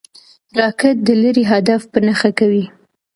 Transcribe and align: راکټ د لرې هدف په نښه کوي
راکټ 0.59 0.95
د 1.07 1.09
لرې 1.23 1.43
هدف 1.51 1.81
په 1.91 1.99
نښه 2.05 2.31
کوي 2.39 2.65